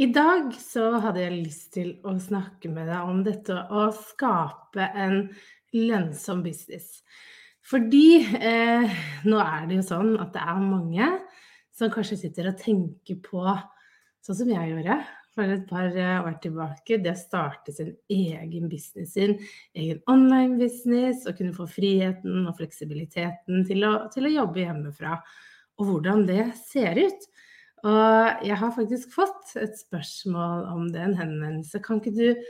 [0.00, 4.86] I dag så hadde jeg lyst til å snakke med deg om dette å skape
[4.96, 5.26] en
[5.76, 7.02] lønnsom business.
[7.60, 8.94] Fordi eh,
[9.28, 11.10] nå er det jo sånn at det er mange
[11.76, 13.44] som kanskje sitter og tenker på
[14.24, 14.96] sånn som jeg gjorde
[15.36, 19.36] for et par eh, år tilbake, det å starte sin egen business, sin
[19.76, 25.20] egen online-business, og kunne få friheten og fleksibiliteten til å, til å, jobbe hjemmefra,
[25.80, 27.30] og hvordan det ser ut.
[27.86, 31.80] Og jeg har faktisk fått et spørsmål om det, en henvendelse.
[31.84, 32.42] Kan ikke du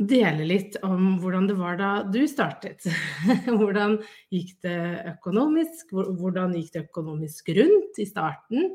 [0.00, 2.86] dele litt om hvordan det var da du startet?
[3.58, 3.98] hvordan
[4.32, 4.80] gikk det
[5.12, 5.92] økonomisk?
[5.92, 8.70] Hvordan gikk det økonomisk rundt i starten?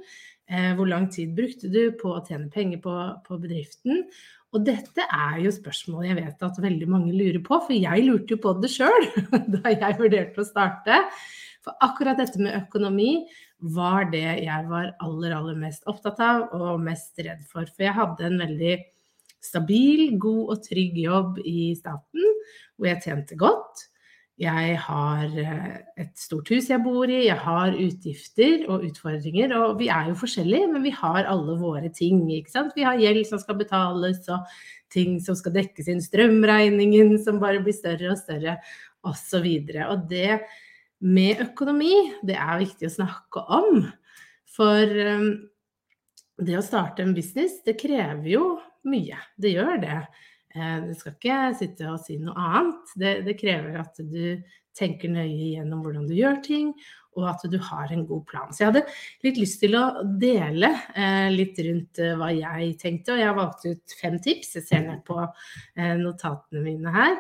[0.46, 2.94] Eh, hvor lang tid brukte du på å tjene penger på,
[3.26, 4.04] på, bedriften?
[4.54, 8.38] Og dette er jo spørsmål jeg vet at veldig mange lurer på, for jeg lurte
[8.38, 9.10] jo på det sjøl
[9.58, 11.02] da jeg vurderte å starte.
[11.66, 13.26] For akkurat dette med økonomi
[13.60, 17.68] var det jeg var aller, aller mest opptatt av og mest redd for.
[17.72, 18.78] For jeg hadde en veldig
[19.46, 22.32] stabil, god og trygg jobb i staten,
[22.76, 23.86] hvor jeg tjente godt.
[24.36, 29.54] Jeg har eh, et stort hus jeg bor i, jeg har utgifter og utfordringer.
[29.62, 32.26] Og vi er jo forskjellige, men vi har alle våre ting.
[32.36, 32.76] ikke sant?
[32.76, 34.44] Vi har gjeld som skal betales, og
[34.92, 38.60] ting som skal dekkes inn, strømregningen som bare blir større og større,
[39.06, 39.48] osv.
[39.48, 40.42] Og, og det
[41.06, 41.94] med økonomi,
[42.26, 43.84] det er viktig å snakke om.
[44.56, 45.30] For um,
[46.42, 48.46] det å starte en business, det krever jo
[48.90, 49.20] mye.
[49.38, 50.00] Det gjør det.
[50.56, 52.94] Eh, du skal ikke sitte og si noe annet.
[52.96, 54.44] Det, det, krever at du
[54.76, 56.74] tenker nøye gjennom hvordan du gjør ting,
[57.16, 58.52] og at du har en god plan.
[58.52, 58.84] Så jeg hadde
[59.24, 59.86] litt lyst til å
[60.20, 64.58] dele eh, litt rundt eh, hva jeg tenkte, og jeg valgte ut fem tips.
[64.60, 65.20] Jeg ser ned på
[66.02, 67.20] notatene mine her.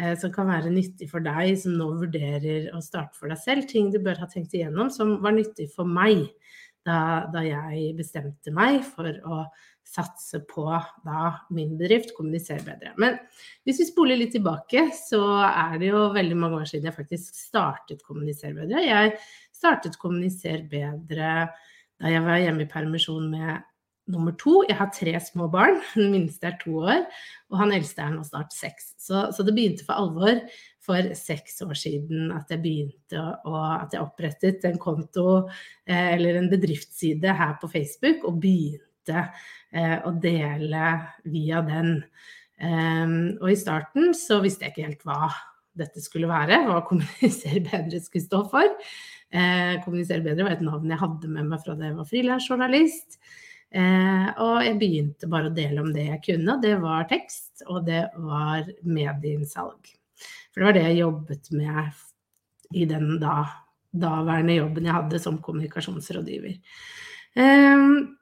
[0.00, 3.66] Eh, som kan være nyttig for deg som nå vurderer å starte for deg selv.
[3.68, 6.30] Ting du bør ha tenkt igjennom som var nyttig for meg
[6.86, 9.42] da, da jeg bestemte meg for å
[9.84, 10.64] satse på
[11.04, 12.94] da min bedrift, kommunisere bedre.
[13.02, 13.18] Men
[13.66, 17.36] hvis vi spoler litt tilbake, så er det jo veldig mange år siden jeg faktisk
[17.36, 18.86] startet Kommunisere bedre.
[18.86, 19.12] Jeg
[19.52, 21.34] startet Kommunisere bedre
[22.00, 23.60] da jeg var hjemme i permisjon med
[24.10, 24.62] nummer to.
[24.68, 25.80] Jeg har tre små barn.
[25.94, 27.06] Den minste er to år,
[27.52, 28.92] og han eldste er nå snart seks.
[29.02, 30.42] Så, så det begynte for alvor
[30.82, 35.26] for seks år siden at jeg begynte å, at jeg opprettet en konto
[35.86, 39.28] eh, eller en bedriftsside her på Facebook og begynte
[39.70, 40.96] eh, å dele
[41.30, 42.00] via den.
[42.62, 45.30] Ehm, og i starten så visste jeg ikke helt hva
[45.78, 48.74] dette skulle være, hva Kommunisere bedre skulle stå for.
[49.32, 53.16] Eh, kommunisere bedre var et navn jeg hadde med meg fra da jeg var frilansjournalist.
[53.16, 56.58] Eh, og jeg begynte bare å dele om det jeg kunne.
[56.60, 59.92] Det var tekst, og det var medieinnsalg.
[60.52, 62.02] For det var det jeg jobbet med
[62.76, 63.36] i den da,
[63.92, 66.58] daværende jobben jeg hadde som kommunikasjonsrådgiver.
[67.36, 68.18] Um,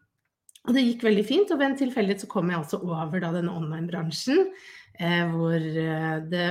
[0.69, 3.33] og det gikk veldig fint, og ved en tilfeldighet så kom jeg altså over da
[3.35, 4.45] denne online-bransjen,
[5.01, 6.49] eh, hvor eh, det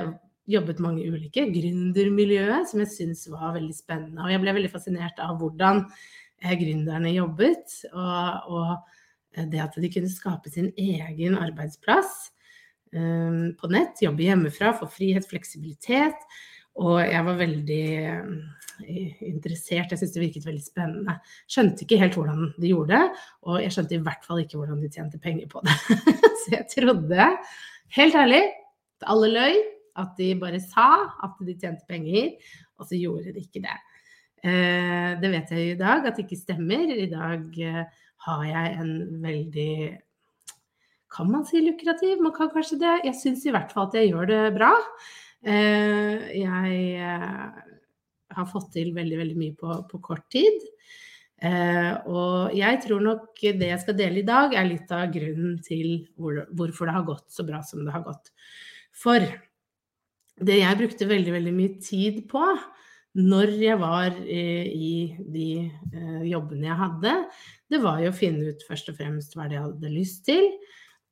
[0.49, 1.45] jobbet mange ulike.
[1.53, 4.23] Gründermiljøet, som jeg syntes var veldig spennende.
[4.25, 5.93] Og jeg ble veldig fascinert av hvordan eh,
[6.39, 8.99] gründerne jobbet, og, og,
[9.35, 12.29] eh, det at de kunne skape sin egen arbeidsplass
[12.93, 16.29] eh, på nett, jobbe hjemmefra, få frihet, fleksibilitet.
[16.79, 17.85] Og jeg var veldig
[19.25, 19.91] interessert.
[19.91, 21.15] Jeg syntes det virket veldig spennende.
[21.51, 24.79] Skjønte ikke helt hvordan de gjorde det, og jeg skjønte i hvert fall ikke hvordan
[24.83, 25.75] de tjente penger på det.
[26.45, 27.27] Så jeg trodde,
[27.97, 28.45] helt ærlig,
[28.99, 29.59] at alle løy,
[29.99, 30.89] at de bare sa
[31.25, 32.31] at de tjente penger,
[32.79, 33.75] og så gjorde de ikke det.
[34.43, 36.91] Eh, det vet jeg i dag at det ikke stemmer.
[36.93, 37.81] I dag eh,
[38.27, 38.93] har jeg en
[39.23, 39.73] veldig
[41.09, 42.19] kan man si lukrativ?
[42.21, 42.95] Man kan kanskje det.
[43.07, 44.73] Jeg syns i hvert fall at jeg gjør det bra.
[45.41, 46.99] Eh, jeg
[48.37, 50.61] har fått til veldig, veldig mye på, på kort tid.
[51.39, 55.59] Eh, og jeg tror nok det jeg skal dele i dag, er litt av grunnen
[55.63, 58.33] til hvor, hvorfor det har gått så bra som det har gått.
[58.95, 59.23] For
[60.39, 62.43] det jeg brukte veldig, veldig mye tid på
[63.17, 64.91] når jeg var eh, i
[65.33, 67.13] de eh, jobbene jeg hadde,
[67.69, 70.45] det var jo å finne ut først og fremst hva jeg hadde lyst til,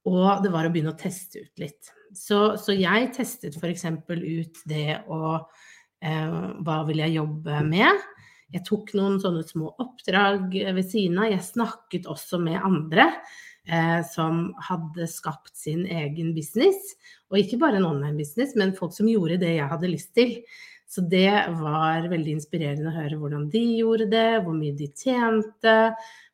[0.07, 1.89] og det var å begynne å teste ut litt.
[2.15, 3.87] Så, så jeg testet f.eks.
[4.13, 5.33] ut det å
[5.99, 8.05] eh, Hva vil jeg jobbe med?
[8.53, 11.33] Jeg tok noen sånne små oppdrag ved siden av.
[11.33, 13.09] Jeg snakket også med andre
[14.07, 16.93] som hadde skapt sin egen business.
[17.27, 20.31] Og ikke bare en online-business, men folk som gjorde det jeg hadde lyst til.
[20.87, 25.75] Så det var veldig inspirerende å høre hvordan de gjorde det, hvor mye de tjente.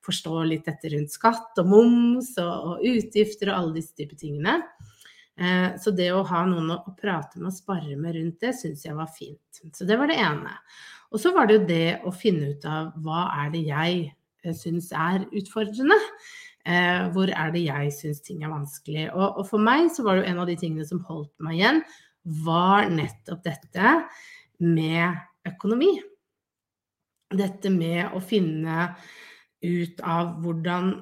[0.05, 4.59] Forstå litt dette rundt skatt og moms og, og utgifter og alle disse typer tingene.
[5.41, 8.85] Eh, så det å ha noen å prate med og spare med rundt det, syns
[8.85, 9.63] jeg var fint.
[9.73, 10.53] Så det var det ene.
[11.13, 14.05] Og så var det jo det å finne ut av hva er det jeg
[14.45, 15.97] eh, syns er utfordrende.
[16.63, 19.09] Eh, hvor er det jeg syns ting er vanskelig.
[19.11, 21.57] Og, og, for meg så var det jo en av de tingene som holdt meg
[21.57, 21.81] igjen,
[22.45, 23.97] var nettopp dette
[24.63, 25.91] med økonomi.
[27.33, 28.93] Dette med å finne
[29.63, 30.93] ut av hvordan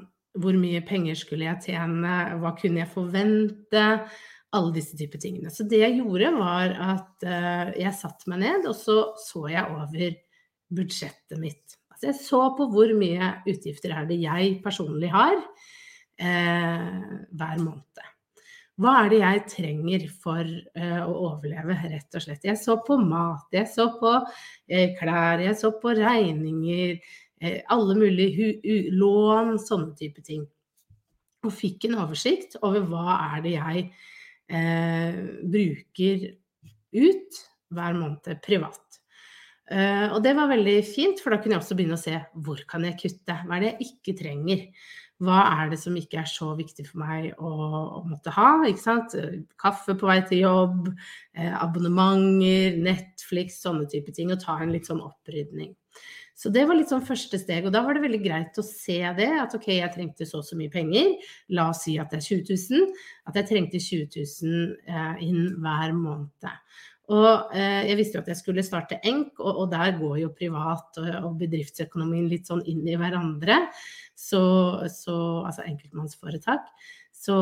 [0.42, 3.88] hvor mye penger skulle jeg tjene, hva kunne jeg forvente?
[4.52, 5.52] alle disse typer tingene.
[5.52, 9.68] Så det jeg gjorde, var at uh, jeg satte meg ned, og så så jeg
[9.72, 10.18] over
[10.72, 11.78] budsjettet mitt.
[11.92, 17.02] Altså jeg så på hvor mye utgifter er det jeg personlig har eh,
[17.36, 18.06] hver måned.
[18.81, 22.48] Hva er det jeg trenger for uh, å overleve, rett og slett.
[22.48, 24.16] Jeg så på mat, jeg så på
[24.98, 26.98] klær, jeg så på regninger,
[27.74, 28.51] alle mulige
[28.94, 30.44] lån, sånne type ting.
[31.45, 33.88] Og fikk en oversikt over hva er det jeg
[35.50, 36.27] bruker
[36.94, 37.42] ut
[37.72, 38.92] hver måned privat.
[39.72, 42.60] Uh, og det var veldig fint, for da kunne jeg også begynne å se hvor
[42.68, 43.38] kan jeg kutte.
[43.45, 44.66] Hva er det jeg ikke trenger?
[45.21, 47.51] Hva er det som ikke er så viktig for meg å,
[48.00, 48.63] å måtte ha?
[48.65, 49.13] ikke sant?
[49.62, 50.89] Kaffe på vei til jobb,
[51.38, 54.33] eh, abonnementer, Netflix, sånne type ting.
[54.33, 55.75] Og ta en litt sånn opprydning.
[56.41, 57.68] Så det var litt sånn første steg.
[57.68, 59.29] Og da var det veldig greit å se det.
[59.44, 61.12] At ok, jeg trengte så og så mye penger.
[61.53, 63.03] La oss si at det er 20 000.
[63.29, 66.50] At jeg trengte 20 000 eh, inn hver måned.
[67.12, 70.31] Og eh, jeg visste jo at jeg skulle starte ENK, og, og der går jo
[70.36, 73.66] privat og, og, bedriftsøkonomien litt sånn inn i hverandre.
[74.16, 74.42] Så,
[74.94, 75.18] så
[75.50, 76.69] altså enkeltmannsforetak.
[77.22, 77.36] Så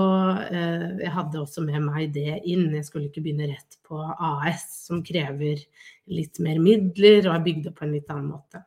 [0.50, 2.72] eh, jeg hadde også med meg det inn.
[2.74, 5.62] Jeg skulle ikke begynne rett på AS, som krever
[6.10, 8.64] litt mer midler og er bygd opp på en litt annen måte.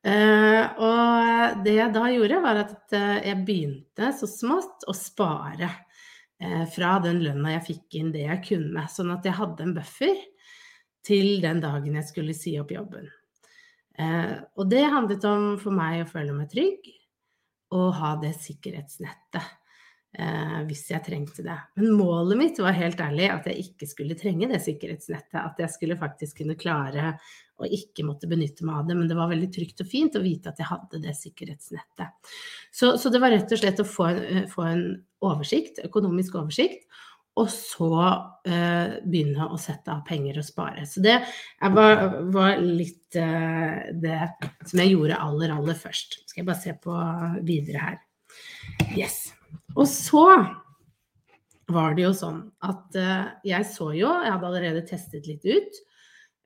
[0.00, 5.68] Eh, og det jeg da gjorde, var at uh, jeg begynte så smått å spare
[6.72, 10.22] fra den lønna jeg fikk inn det jeg kunne, sånn at jeg hadde en buffer
[11.04, 13.10] til den dagen jeg skulle si opp jobben.
[14.56, 16.88] og det handlet om for meg å føle meg trygg
[17.76, 19.59] og ha det sikkerhetsnettet
[20.66, 21.54] hvis jeg trengte det.
[21.78, 25.36] Men målet mitt var helt ærlig at jeg ikke skulle trenge det sikkerhetsnettet.
[25.38, 27.12] At jeg skulle faktisk kunne klare
[27.60, 28.96] og ikke måtte benytte meg av det.
[28.98, 32.34] Men det var veldig trygt og fint å vite at jeg hadde det sikkerhetsnettet.
[32.72, 34.84] Så, så det var rett og slett å få en, eh, få en
[35.26, 36.86] oversikt, økonomisk oversikt.
[37.38, 40.82] Og så uh, begynne å sette av penger og spare.
[40.84, 41.14] Så det
[41.72, 42.02] var,
[42.34, 44.18] var litt uh, det
[44.66, 46.18] som jeg gjorde aller, aller først.
[46.26, 46.98] Skal jeg bare se på
[47.46, 48.00] videre her.
[48.98, 49.28] Yes.
[49.80, 50.26] Og så
[51.70, 55.78] var det jo sånn at uh, jeg så jo, jeg hadde allerede testet litt ut,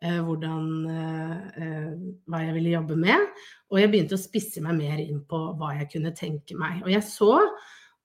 [0.05, 1.93] Eh, hvordan, eh,
[2.29, 3.23] hva jeg ville jobbe med.
[3.73, 6.83] Og jeg begynte å spisse meg mer inn på hva jeg kunne tenke meg.
[6.85, 7.39] Og jeg så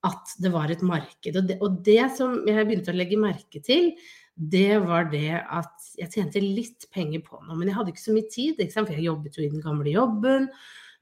[0.07, 1.35] at det var et marked.
[1.35, 3.91] Og det, og det som jeg begynte å legge merke til,
[4.39, 7.57] det var det at jeg tjente litt penger på noe.
[7.57, 10.47] Men jeg hadde ikke så mye tid, for jeg jobbet jo i den gamle jobben.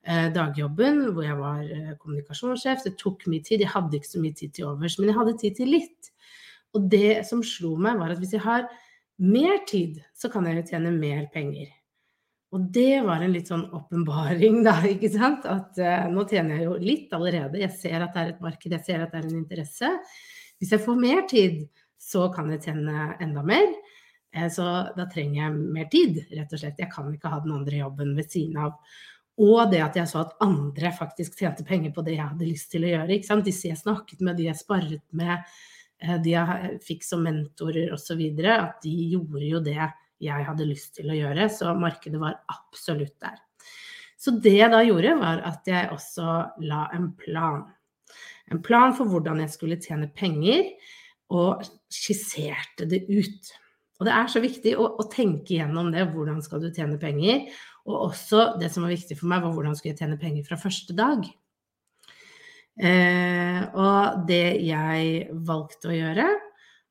[0.08, 2.86] Eh, dagjobben hvor jeg var eh, kommunikasjonssjef.
[2.86, 3.66] Det tok mye tid.
[3.66, 6.12] Jeg hadde ikke så mye tid til overs, men jeg hadde tid til litt.
[6.78, 8.70] Og det som slo meg, var at hvis jeg har
[9.20, 11.74] mer tid, så kan jeg jo tjene mer penger.
[12.56, 15.48] Og det var en litt sånn åpenbaring, da, ikke sant.
[15.50, 17.60] At uh, nå tjener jeg jo litt allerede.
[17.60, 19.92] Jeg ser at det er et marked, jeg ser at det er en interesse.
[20.62, 21.66] Hvis jeg får mer tid,
[22.00, 23.68] så kan jeg tjene enda mer.
[24.32, 26.80] Uh, så da trenger jeg mer tid, rett og slett.
[26.80, 28.80] Jeg kan ikke ha den andre jobben ved siden av.
[29.38, 32.72] Og det at jeg så at andre faktisk tjente penger på det jeg hadde lyst
[32.74, 33.12] til å gjøre.
[33.14, 33.46] ikke sant?
[33.46, 35.44] Disse jeg snakket med, de jeg sparret med,
[35.98, 38.22] Eh, de jeg fikk som mentorer osv.,
[38.54, 39.80] at de gjorde jo det
[40.22, 41.50] jeg hadde lyst til å gjøre.
[41.50, 43.40] Så markedet var absolutt der.
[44.18, 47.66] Så det jeg da gjorde, var at jeg også la en plan.
[48.50, 50.72] En plan for hvordan jeg skulle tjene penger,
[51.28, 53.50] og skisserte det ut.
[53.98, 56.06] Og det er så viktig å, å tenke gjennom det.
[56.14, 57.48] Hvordan skal du tjene penger?
[57.88, 60.60] Og også det som var viktig for meg, var hvordan skulle jeg tjene penger fra
[60.62, 61.24] første dag.
[62.78, 66.28] Eh, og det jeg valgte å gjøre,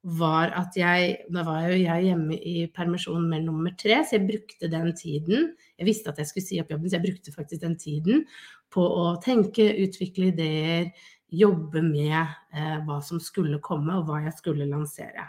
[0.06, 4.28] var at jeg Da var jo jeg hjemme i permisjon med nummer tre, så jeg
[4.28, 5.48] brukte den tiden
[5.78, 8.22] Jeg visste at jeg skulle si opp jobben, så jeg brukte faktisk den tiden
[8.70, 10.92] på å tenke, utvikle ideer,
[11.30, 15.26] jobbe med eh, hva som skulle komme, og hva jeg skulle lansere.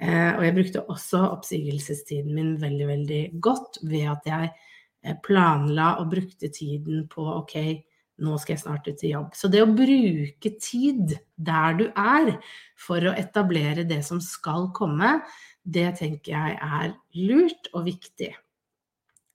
[0.00, 4.50] Eh, og jeg brukte også oppsigelsestiden min veldig, veldig godt ved at jeg
[5.04, 7.56] eh, planla og brukte tiden på OK,
[8.24, 9.34] nå skal jeg snart ut i jobb.
[9.36, 12.34] Så det å bruke tid der du er
[12.80, 15.18] for å etablere det som skal komme,
[15.60, 18.32] det tenker jeg er lurt og viktig.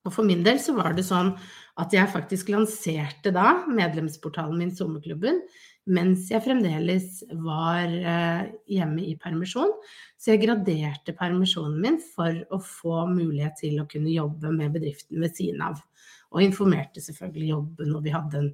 [0.05, 1.33] Og for min del så var det sånn
[1.81, 5.41] at jeg faktisk lanserte da medlemsportalen min Sommerklubben
[5.85, 9.73] mens jeg fremdeles var eh, hjemme i permisjon.
[10.17, 15.21] Så jeg graderte permisjonen min for å få mulighet til å kunne jobbe med bedriften
[15.21, 15.81] ved siden av.
[16.33, 18.47] Og informerte selvfølgelig jobben, og vi hadde en,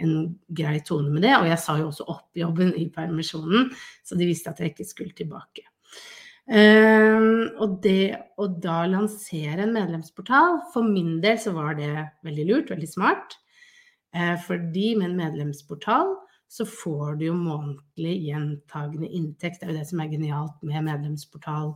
[0.00, 0.12] en
[0.56, 1.34] grei tone med det.
[1.40, 3.72] Og jeg sa jo også opp jobben i permisjonen,
[4.06, 5.66] så de visste at jeg ikke skulle tilbake.
[6.46, 11.90] Um, og det å da lansere en medlemsportal, for min del så var det
[12.26, 13.34] veldig lurt, veldig smart.
[14.14, 16.14] Uh, fordi med en medlemsportal
[16.48, 19.60] så får du jo månedlig gjentagende inntekt.
[19.60, 21.74] Det er jo det som er genialt med medlemsportal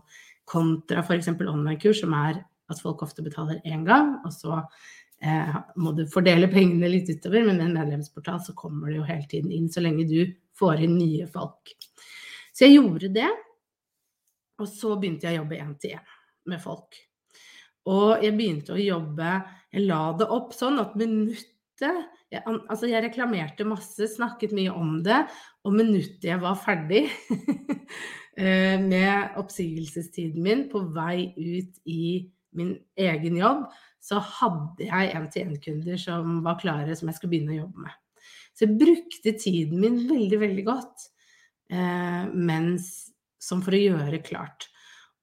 [0.50, 1.32] kontra f.eks.
[1.34, 4.60] online-kurs, som er at folk ofte betaler én gang, og så
[5.26, 7.42] eh, må du fordele pengene litt utover.
[7.42, 10.20] Men med en medlemsportal så kommer det jo hele tiden inn, så lenge du
[10.58, 11.74] får inn nye folk.
[12.54, 13.30] Så jeg gjorde det,
[14.60, 16.12] og så begynte jeg å jobbe én til én
[16.50, 16.98] med folk.
[17.90, 19.38] Og jeg begynte å jobbe
[19.72, 21.46] Jeg la det opp sånn at minuttet
[21.80, 25.22] jeg, altså jeg reklamerte masse, snakket mye om det,
[25.64, 27.04] og minuttet jeg var ferdig
[28.36, 33.64] eh, med oppsigelsestiden min på vei ut i min egen jobb,
[34.02, 37.96] så hadde jeg en-til-en-kunder som var klare, som jeg skulle begynne å jobbe med.
[38.56, 41.06] Så jeg brukte tiden min veldig, veldig godt,
[41.72, 43.09] eh, mens,
[43.40, 44.68] som for å gjøre klart.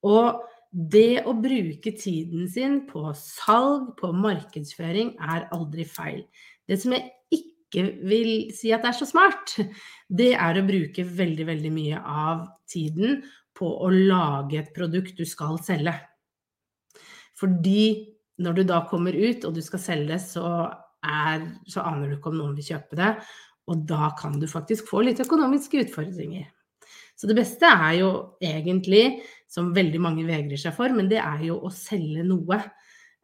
[0.06, 6.26] Og det å bruke tiden sin på salg, på markedsføring, er aldri feil.
[6.68, 9.56] Det som jeg ikke vil si at er så smart,
[10.20, 13.22] det er å bruke veldig, veldig mye av tiden
[13.58, 15.96] på å lage et produkt du skal selge.
[17.38, 20.46] Fordi når du da kommer ut og du skal selge, så,
[21.06, 23.14] er, så aner du ikke om noen vil kjøpe det.
[23.68, 26.48] Og da kan du faktisk få litt økonomiske utfordringer.
[27.18, 28.10] Så det beste er jo
[28.44, 32.60] egentlig, som veldig mange vegrer seg for, men det er jo å selge noe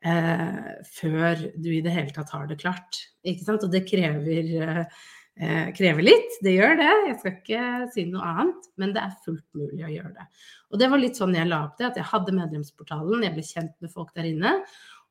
[0.01, 3.03] eh, før du i det hele tatt har det klart.
[3.21, 3.65] Ikke sant?
[3.67, 4.55] Og det krever,
[5.37, 6.93] eh, krever litt, det gjør det.
[7.11, 10.27] Jeg skal ikke si noe annet, men det er fullt mulig å gjøre det.
[10.73, 13.45] Og det var litt sånn jeg la opp det, at jeg hadde medlemsportalen, jeg ble
[13.45, 14.55] kjent med folk der inne.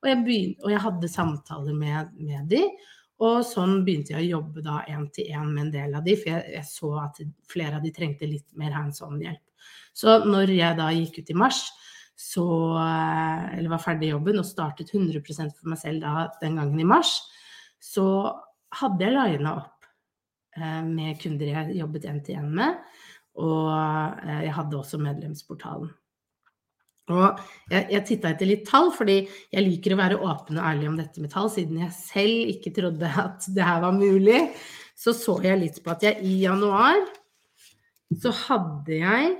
[0.03, 2.65] Og jeg, begynte, og jeg hadde samtaler med, med de,
[3.23, 6.15] og sånn begynte jeg å jobbe da én til én med en del av de,
[6.19, 9.41] for jeg, jeg, så at flere av de trengte litt mer hands on-hjelp.
[9.95, 11.63] Så når jeg da gikk ut i mars,
[12.19, 12.45] så
[12.77, 16.79] eh, Eller var ferdig i jobben og startet 100% for meg selv da, den gangen
[16.79, 17.15] i mars,
[17.81, 18.05] så
[18.73, 19.87] hadde jeg lina opp
[20.57, 22.79] eh, med kunder jeg jobbet én til én med,
[23.41, 25.91] og eh, jeg hadde også medlemsportalen.
[27.11, 29.17] Og jeg, jeg titta etter litt tall, fordi
[29.51, 32.71] jeg liker å være åpen og ærlig om dette med tall, siden jeg selv ikke
[32.77, 34.39] trodde at det her var mulig.
[34.95, 37.01] Så så jeg litt på at jeg i januar
[38.21, 39.31] så hadde jeg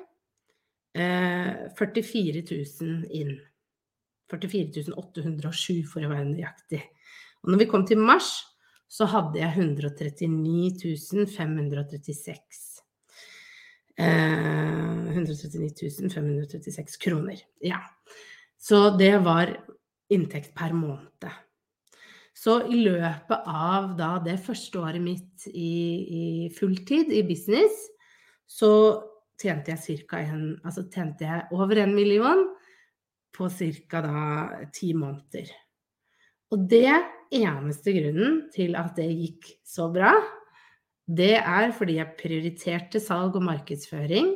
[0.98, 3.36] eh, 44 000 inn.
[4.34, 6.82] 44 807 for å være nøyaktig.
[7.44, 8.34] Og når vi kom til mars,
[8.92, 12.73] så hadde jeg 139 536.
[14.00, 17.40] Eh, 139 536 kroner.
[17.62, 17.80] Ja.
[18.58, 19.52] Så det var
[20.10, 21.30] inntekt per måned.
[22.34, 26.26] Så i løpet av da det første året mitt i, i
[26.58, 27.86] fulltid i business,
[28.50, 28.72] så
[29.40, 32.48] tjente jeg en, altså tjente jeg over en million
[33.34, 34.02] på ca.
[34.74, 35.52] ti måneder.
[36.54, 36.92] Og det
[37.34, 40.14] eneste grunnen til at det gikk så bra,
[41.08, 44.34] det er fordi jeg prioriterte salg og markedsføring.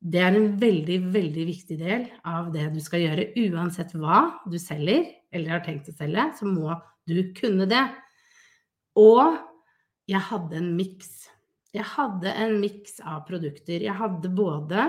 [0.00, 3.30] Det er en veldig, veldig viktig del av det du skal gjøre.
[3.48, 6.72] Uansett hva du selger eller har tenkt å selge, så må
[7.08, 7.84] du kunne det.
[8.98, 9.36] Og
[10.10, 11.20] jeg hadde en miks
[11.70, 13.78] jeg hadde en miks av produkter.
[13.84, 14.88] Jeg hadde både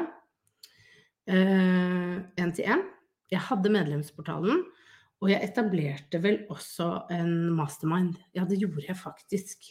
[1.29, 2.88] én-til-én, uh,
[3.31, 4.63] jeg hadde medlemsportalen,
[5.21, 8.17] og jeg etablerte vel også en mastermind.
[8.33, 9.69] Ja, det gjorde jeg faktisk.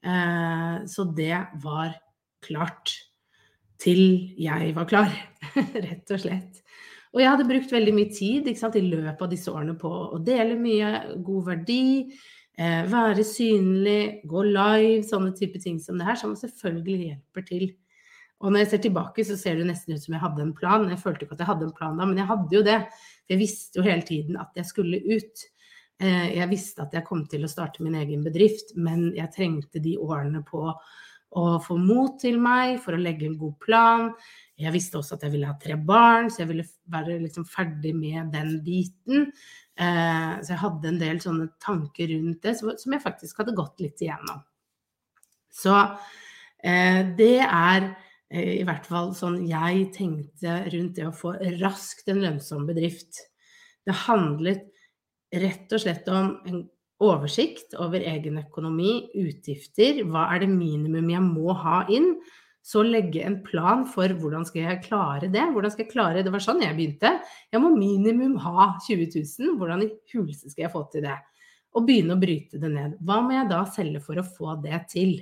[0.00, 1.94] Uh, så det var
[2.44, 2.94] klart
[3.80, 5.12] til jeg var klar,
[5.86, 6.60] rett og slett.
[7.10, 10.20] Og jeg hadde brukt veldig mye tid sant, i løpet av disse årene på å
[10.22, 10.90] dele mye
[11.26, 11.82] god verdi,
[12.54, 17.64] eh, være synlig, gå live, sånne type ting som det her, som selvfølgelig hjelper til.
[18.40, 20.86] Og når jeg ser tilbake, så ser det nesten ut som jeg hadde en plan.
[20.88, 22.78] Jeg følte ikke at jeg hadde en plan da, men jeg hadde jo det.
[23.28, 25.42] Jeg visste jo hele tiden at jeg skulle ut.
[26.00, 29.82] Eh, jeg visste at jeg kom til å starte min egen bedrift, men jeg trengte
[29.84, 30.64] de årene på
[31.30, 34.06] å få mot til meg for å legge en god plan.
[34.58, 37.92] Jeg visste også at jeg ville ha tre barn, så jeg ville være liksom ferdig
[37.94, 39.28] med den biten.
[39.76, 43.84] Eh, så jeg hadde en del sånne tanker rundt det som jeg faktisk hadde gått
[43.84, 44.40] litt igjennom.
[45.52, 45.76] Så
[46.64, 47.92] eh, det er
[48.30, 53.24] i hvert fall sånn jeg tenkte rundt det å få raskt en lønnsom bedrift.
[53.82, 54.68] Det handlet
[55.32, 56.62] rett og slett om en
[57.00, 62.14] oversikt over egen økonomi, utgifter, hva er det minimum jeg må ha inn?
[62.60, 65.46] Så legge en plan for hvordan skal jeg klare det.
[65.54, 67.14] Hvordan skal jeg klare Det var sånn jeg begynte.
[67.48, 69.54] Jeg må minimum ha 20 000.
[69.56, 71.16] Hvordan i huleste skal jeg få til det?
[71.72, 72.98] Og begynne å bryte det ned.
[73.00, 75.16] Hva må jeg da selge for å få det til?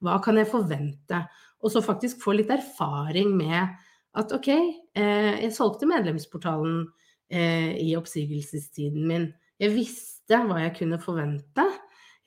[0.00, 1.20] Hva kan jeg forvente?
[1.60, 3.76] Og så faktisk få litt erfaring med
[4.16, 4.48] at ok,
[4.96, 6.86] eh, jeg solgte medlemsportalen
[7.28, 9.28] eh, i oppsigelsestiden min.
[9.60, 11.66] Jeg visste hva jeg kunne forvente.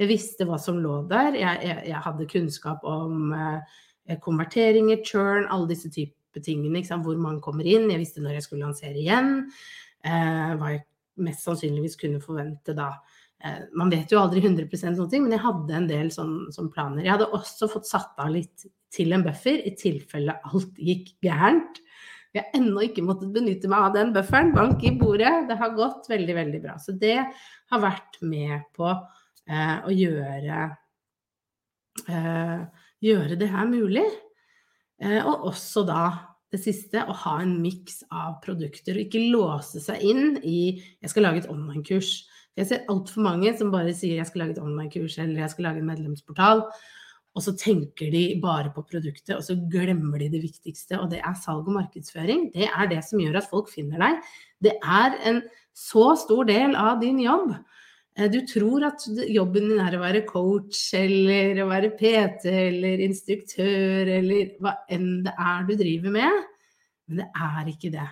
[0.02, 1.38] Jeg visste hva som lå der.
[1.38, 6.84] Jeg, jeg, jeg hadde kunnskap om eh, konverteringer, churn, alle disse typer tingene.
[6.84, 7.90] Hvor man kommer inn.
[7.92, 9.36] Jeg visste når jeg skulle lansere igjen.
[10.06, 10.86] Eh, hva jeg
[11.24, 12.92] mest sannsynligvis kunne forvente da.
[13.44, 16.74] Eh, man vet jo aldri 100 sånne ting, men jeg hadde en del sånne, sånne
[16.74, 17.04] planer.
[17.04, 21.82] Jeg hadde også fått satt av litt til en buffer i tilfelle alt gikk gærent.
[22.34, 24.54] Vi har ennå ikke måttet benytte meg av den bufferen.
[24.56, 25.32] Bank i bordet.
[25.50, 26.78] Det har gått veldig, veldig bra.
[26.82, 30.64] Så det har vært med på eh, å gjøre,
[32.10, 34.06] eh, gjøre det her mulig.
[35.04, 36.06] Eh, og også da
[36.54, 38.98] det siste, å ha en miks av produkter.
[38.98, 42.26] Og ikke låse seg inn i 'jeg skal lage et online-kurs'.
[42.58, 45.64] Jeg ser altfor mange som bare sier 'jeg skal lage et online-kurs' eller 'jeg skal
[45.66, 46.70] lage en medlemsportal'
[47.34, 51.22] og så tenker de bare på produktet, og så glemmer de det viktigste, og det
[51.26, 52.52] er salg og markedsføring.
[52.54, 54.20] Det er det som gjør at folk finner deg.
[54.62, 55.40] Det er en
[55.74, 57.56] så stor del av din jobb.
[58.14, 63.02] Eh, du tror at jobben din er å være coach eller å være PT eller
[63.08, 66.44] instruktør eller hva enn det er du driver med,
[67.10, 68.10] men det er ikke det.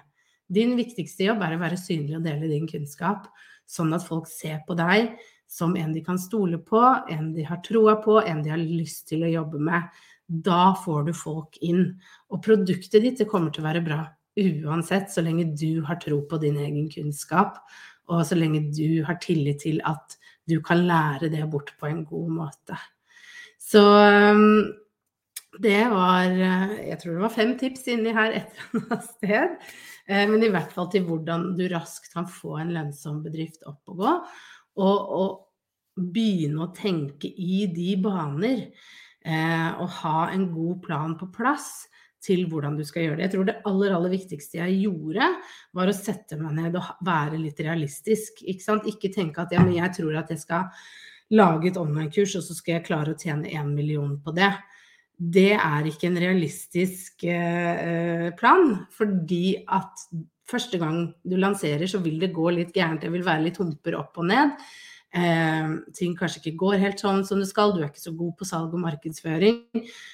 [0.52, 3.30] Din viktigste jobb er å være synlig og dele din kunnskap,
[3.70, 5.14] sånn at folk ser på deg
[5.52, 6.80] som en de kan stole på,
[7.12, 10.02] en de har troa på, en de har lyst til å jobbe med.
[10.32, 11.90] Da får du folk inn.
[12.32, 14.02] Og produktet ditt kommer til å være bra
[14.40, 17.60] uansett, så lenge du har tro på din egen kunnskap,
[18.08, 20.16] og så lenge du har tillit til at
[20.48, 22.80] du kan lære det bort på en god måte.
[23.60, 24.72] Så um,
[25.60, 29.58] det var Jeg tror det var fem tips inni her et eller annet sted.
[30.08, 33.92] Eh, men i hvert fall til hvordan du raskt kan få en lønnsom bedrift opp
[33.92, 34.16] og gå.
[34.80, 38.68] Og, og begynne å tenke i de baner.
[39.22, 41.86] Eh, og ha en god plan på plass
[42.22, 43.28] til hvordan du skal gjøre det.
[43.28, 45.28] Jeg tror det aller, aller viktigste jeg gjorde,
[45.78, 48.44] var å sette meg ned og være litt realistisk.
[48.46, 50.70] Ikke, ikke tenke at ja, men jeg tror at jeg skal
[51.34, 54.52] lage et online-kurs, og så skal jeg klare å tjene én million på det.
[55.22, 60.06] Det er ikke en realistisk eh, plan, fordi at
[60.52, 63.02] første gang du lanserer, så vil det gå litt gærent.
[63.04, 64.56] Det vil være litt humper opp og ned.
[65.12, 67.74] Eh, ting kanskje ikke går helt sånn som det skal.
[67.76, 69.60] Du er ikke så god på salg og markedsføring.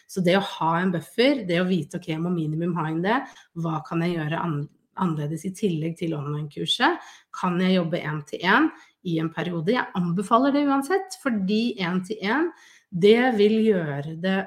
[0.09, 3.03] Så det å ha en buffer, det å vite ok, jeg må minimum ha inn
[3.05, 3.19] det,
[3.61, 7.05] hva kan jeg gjøre annerledes i tillegg til online-kurset?
[7.37, 8.71] Kan jeg jobbe én til én
[9.05, 9.75] i en periode?
[9.75, 12.49] Jeg anbefaler det uansett, fordi én til én,
[12.89, 14.37] det vil gjøre det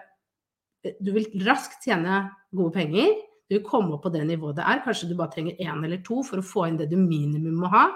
[1.05, 3.11] Du vil raskt tjene gode penger
[3.50, 4.82] du kommer opp på det nivået det er.
[4.84, 7.70] Kanskje du bare trenger én eller to for å få inn det du minimum må
[7.72, 7.86] ha.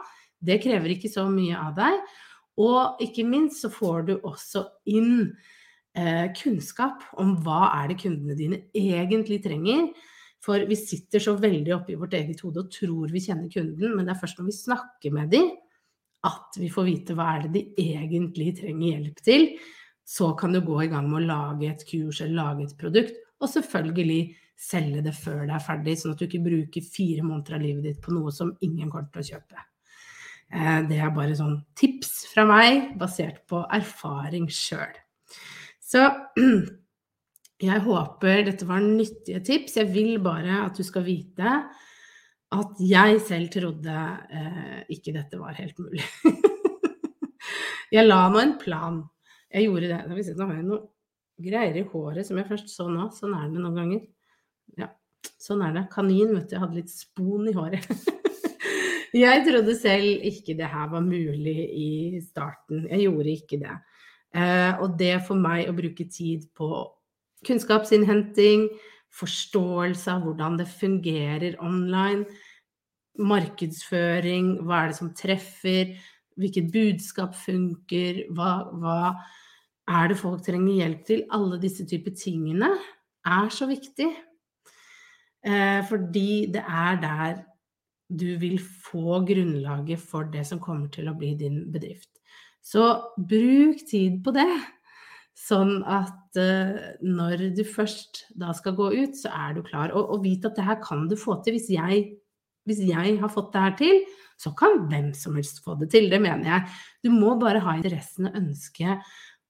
[0.44, 2.00] Det krever ikke så mye av deg.
[2.64, 5.30] Og ikke minst så får du også inn
[5.96, 9.88] eh, kunnskap om hva er det kundene dine egentlig trenger.
[10.44, 13.94] For vi sitter så veldig oppe i vårt eget hode og tror vi kjenner kunden,
[13.94, 15.54] men det er først når vi snakker med dem
[16.24, 19.46] at vi får vite hva er det de egentlig trenger hjelp til.
[20.04, 23.16] Så kan du gå i gang med å lage et kurs eller lage et produkt.
[23.40, 24.22] Og selvfølgelig
[24.58, 27.88] selge det før det er ferdig, sånn at du ikke bruker fire måneder av livet
[27.88, 29.64] ditt på noe som ingen kommer til å kjøpe.
[30.54, 34.94] Eh, det er bare sånn tips fra meg, basert på erfaring sjøl.
[35.84, 36.04] Så
[37.68, 39.78] jeg håper dette var nyttige tips.
[39.80, 41.58] Jeg vil bare at du skal vite
[42.54, 43.94] at jeg selv trodde
[44.30, 46.04] eh, ikke dette var helt mulig.
[47.94, 49.02] jeg la nå en plan.
[49.50, 50.02] Jeg gjorde det.
[50.06, 50.82] Nå har jeg noe
[51.44, 53.08] greier i håret som jeg først så nå.
[53.16, 54.04] Sånn er det noen ganger.
[54.78, 54.90] Ja,
[55.40, 55.86] sånn er det.
[55.92, 56.58] Kanin, vet du.
[56.60, 57.88] Hadde litt spon i håret.
[59.14, 61.90] Jeg trodde selv ikke det her var mulig i
[62.24, 62.88] starten.
[62.90, 63.76] Jeg gjorde ikke det.
[64.34, 66.66] Eh, og det for meg å bruke tid på
[67.46, 68.66] kunnskapsinnhenting,
[69.14, 72.24] forståelse av hvordan det fungerer online,
[73.22, 75.94] markedsføring, hva er det som treffer,
[76.40, 78.98] hvilket budskap funker, hva, hva
[79.86, 81.22] er det folk trenger hjelp til?
[81.34, 82.72] Alle disse typer tingene
[83.22, 84.10] er så viktig.
[85.44, 87.42] Eh, fordi det er der
[88.08, 92.10] du vil få grunnlaget for det som kommer til å bli din bedrift.
[92.64, 92.84] Så
[93.16, 94.48] bruk tid på det,
[95.36, 99.92] sånn at uh, når du først da skal gå ut, så er du klar.
[99.92, 101.58] Og, og vit at det her kan du få til.
[101.58, 102.06] Hvis jeg,
[102.68, 104.00] hvis jeg har fått det her til,
[104.40, 106.08] så kan hvem som helst få det til.
[106.12, 106.74] Det mener jeg.
[107.04, 109.04] Du må bare ha interessen og ønsket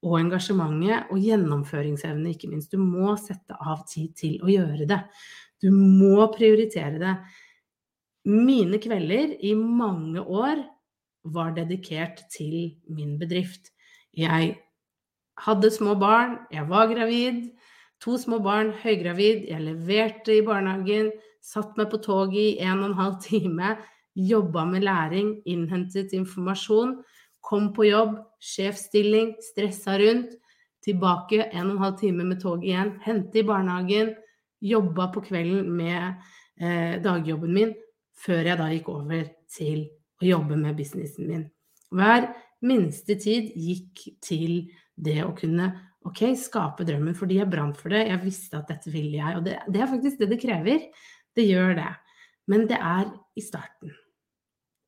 [0.04, 2.74] og engasjementet og gjennomføringsevne, ikke minst.
[2.74, 5.00] Du må sette av tid til å gjøre det.
[5.64, 7.14] Du må prioritere det.
[8.28, 10.60] Mine kvelder i mange år
[11.32, 13.70] var dedikert til min bedrift.
[14.12, 14.58] Jeg
[15.40, 17.48] hadde små barn, jeg var gravid,
[18.04, 22.90] to små barn, høygravid, jeg leverte i barnehagen, satt meg på toget i en og
[22.90, 23.74] en halv time,
[24.14, 26.98] jobba med læring, innhentet informasjon,
[27.44, 30.36] kom på jobb, sjefsstilling, stressa rundt,
[30.84, 34.14] tilbake en og en halv time med toget igjen, hente i barnehagen,
[34.64, 36.22] jobba på kvelden med
[36.60, 37.74] eh, dagjobben min,
[38.24, 39.86] før jeg da gikk over til
[40.22, 41.48] å jobbe med businessen min.
[41.94, 42.30] Hver
[42.64, 45.72] minste tid gikk til det å kunne
[46.04, 49.38] ok, skape drømmen fordi jeg brant for det, jeg visste at dette ville jeg.
[49.38, 50.88] Og det, det er faktisk det det krever.
[51.34, 51.92] Det gjør det.
[52.50, 53.94] Men det er i starten.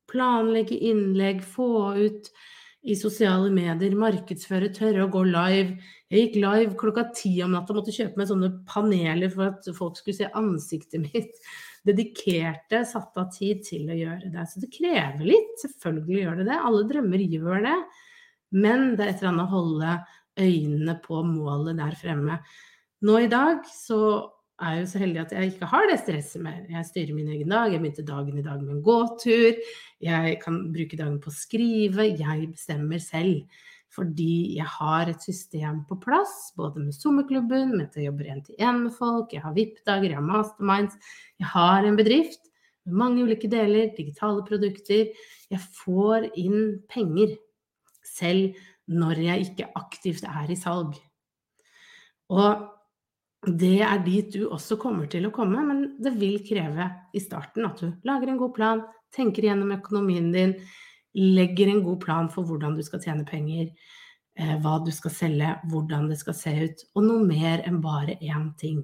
[0.07, 2.29] Planlegge innlegg, få ut
[2.87, 5.77] i sosiale medier, markedsføre, tørre å gå live.
[6.07, 9.99] Jeg gikk live klokka ti om natta, måtte kjøpe meg sånne paneler for at folk
[9.99, 11.41] skulle se ansiktet mitt
[11.87, 14.45] dedikerte, satt av tid til å gjøre det.
[14.47, 16.61] Så det krever litt, selvfølgelig gjør det det.
[16.69, 17.75] Alle drømmer gjør det.
[18.55, 19.97] Men det er et eller annet å holde
[20.37, 22.39] øynene på målet der fremme.
[23.03, 23.99] Nå i dag så
[24.57, 26.63] er jo så heldig at jeg ikke har det stresset mer.
[26.71, 27.71] Jeg styrer min egen dag.
[27.71, 29.57] Jeg begynte dagen i dag med en gåtur.
[30.01, 32.07] Jeg kan bruke dagen på å skrive.
[32.17, 33.43] Jeg bestemmer selv.
[33.93, 38.81] Fordi jeg har et system på plass, både med sommerklubben, med at jeg jobber én-til-én
[38.83, 40.97] med folk, jeg har VIP-dager, jeg har masterminds.
[41.39, 42.51] Jeg har en bedrift
[42.85, 45.13] med mange ulike deler, digitale produkter.
[45.49, 47.37] Jeg får inn penger
[48.05, 50.99] selv når jeg ikke aktivt er i salg.
[52.29, 52.67] Og
[53.45, 57.67] det er dit du også kommer til å komme, men det vil kreve i starten
[57.67, 58.81] at du lager en god plan,
[59.13, 60.55] tenker gjennom økonomien din,
[61.17, 63.69] legger en god plan for hvordan du skal tjene penger,
[64.39, 68.17] eh, hva du skal selge, hvordan det skal se ut, og noe mer enn bare
[68.17, 68.81] én ting.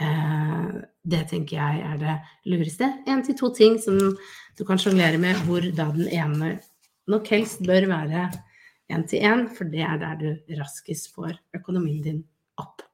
[0.00, 0.66] Eh,
[1.04, 2.18] det tenker jeg er det
[2.48, 2.90] lureste.
[3.06, 6.54] Én til to ting som du kan sjonglere med, hvor da den ene
[7.10, 8.28] nok helst bør være
[8.90, 12.22] én til én, for det er der du raskest får økonomien din
[12.58, 12.89] opp.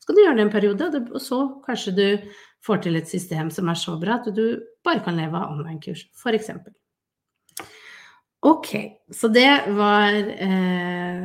[0.00, 2.06] Så kan du gjøre det en periode, og så kanskje du
[2.64, 4.44] får til et system som er så bra at du
[4.84, 6.52] bare kan leve av online-kurs, f.eks.
[8.48, 8.70] Ok,
[9.12, 11.24] så det var eh,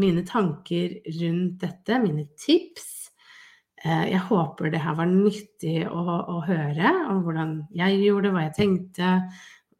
[0.00, 2.86] mine tanker rundt dette, mine tips.
[3.84, 8.46] Eh, jeg håper det her var nyttig å, å, høre om hvordan jeg gjorde hva
[8.46, 9.10] jeg tenkte,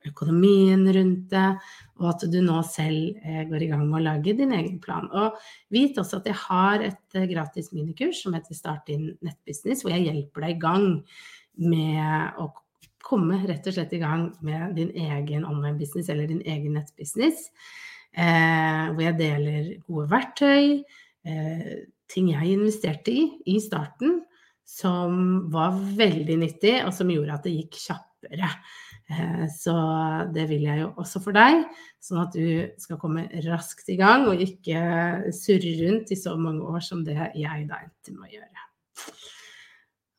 [0.07, 1.49] økonomien rundt det,
[1.97, 5.09] og at du nå selv eh, går i gang med å lage din egen plan.
[5.17, 5.39] Og
[5.73, 9.95] vit også at jeg har et eh, gratis minikurs som heter Start din nettbusiness, hvor
[9.95, 10.87] jeg hjelper deg i gang
[11.57, 12.51] med å
[13.07, 17.49] komme rett og slett i gang med din egen online-business eller din egen nettbusiness.
[18.17, 20.81] Eh, hvor jeg deler gode verktøy,
[21.29, 21.75] eh,
[22.11, 24.21] ting jeg investerte i i starten
[24.67, 28.51] som var veldig nyttig, og som gjorde at det gikk kjappere.
[29.07, 29.75] Eh, så
[30.35, 31.67] det vil jeg jo også for deg,
[32.03, 34.81] sånn at du skal komme raskt i gang og ikke
[35.37, 38.67] surre rundt i så mange år som det jeg da endte med å gjøre.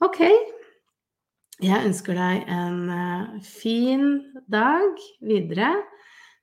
[0.08, 0.22] Ok,
[1.58, 4.12] jeg ønsker deg en eh, fin
[4.46, 5.72] dag videre.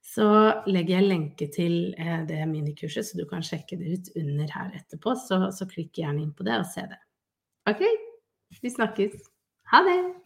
[0.05, 0.27] Så
[0.69, 4.75] legger jeg lenke til eh, det minikurset, så du kan sjekke det ut under her
[4.77, 5.15] etterpå.
[5.23, 7.01] Så, så klikk gjerne inn på det og se det.
[7.71, 7.87] OK?
[8.61, 9.31] Vi snakkes.
[9.73, 10.24] Ha det!